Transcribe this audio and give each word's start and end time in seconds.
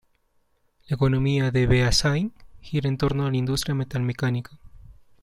La 0.87 0.95
economía 0.95 1.51
de 1.51 1.67
Beasáin 1.67 2.33
gira 2.59 2.89
en 2.89 2.97
torno 2.97 3.27
a 3.27 3.29
la 3.29 3.37
industria 3.37 3.75
metalmecánica. 3.75 4.57